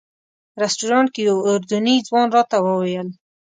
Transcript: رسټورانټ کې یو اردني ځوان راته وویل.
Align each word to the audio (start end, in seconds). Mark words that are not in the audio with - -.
رسټورانټ 0.61 1.07
کې 1.15 1.21
یو 1.29 1.37
اردني 1.49 1.95
ځوان 2.07 2.27
راته 2.35 2.57
وویل. 2.65 3.07